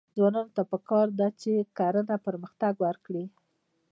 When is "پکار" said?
0.71-1.07